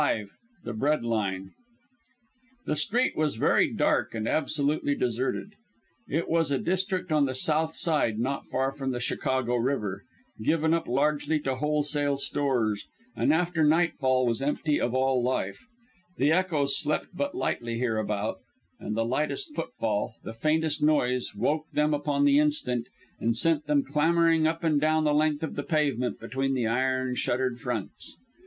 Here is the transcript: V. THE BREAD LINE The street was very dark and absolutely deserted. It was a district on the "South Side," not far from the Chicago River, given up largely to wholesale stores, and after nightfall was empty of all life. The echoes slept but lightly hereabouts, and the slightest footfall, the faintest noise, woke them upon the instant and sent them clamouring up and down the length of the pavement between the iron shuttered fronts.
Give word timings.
V. 0.01 0.25
THE 0.63 0.73
BREAD 0.73 1.03
LINE 1.03 1.51
The 2.65 2.75
street 2.75 3.15
was 3.15 3.35
very 3.35 3.71
dark 3.71 4.15
and 4.15 4.27
absolutely 4.27 4.95
deserted. 4.95 5.53
It 6.09 6.27
was 6.27 6.49
a 6.49 6.57
district 6.57 7.11
on 7.11 7.25
the 7.27 7.35
"South 7.35 7.75
Side," 7.75 8.17
not 8.17 8.47
far 8.47 8.71
from 8.71 8.89
the 8.93 8.99
Chicago 8.99 9.57
River, 9.57 10.01
given 10.43 10.73
up 10.73 10.87
largely 10.87 11.39
to 11.41 11.53
wholesale 11.57 12.17
stores, 12.17 12.87
and 13.15 13.31
after 13.31 13.63
nightfall 13.63 14.25
was 14.25 14.41
empty 14.41 14.81
of 14.81 14.95
all 14.95 15.21
life. 15.21 15.67
The 16.17 16.31
echoes 16.31 16.79
slept 16.79 17.09
but 17.13 17.35
lightly 17.35 17.77
hereabouts, 17.77 18.41
and 18.79 18.97
the 18.97 19.05
slightest 19.05 19.55
footfall, 19.55 20.15
the 20.23 20.33
faintest 20.33 20.81
noise, 20.81 21.35
woke 21.35 21.69
them 21.73 21.93
upon 21.93 22.25
the 22.25 22.39
instant 22.39 22.87
and 23.19 23.37
sent 23.37 23.67
them 23.67 23.83
clamouring 23.83 24.47
up 24.47 24.63
and 24.63 24.81
down 24.81 25.03
the 25.03 25.13
length 25.13 25.43
of 25.43 25.53
the 25.55 25.61
pavement 25.61 26.19
between 26.19 26.55
the 26.55 26.65
iron 26.65 27.13
shuttered 27.13 27.59
fronts. 27.59 28.17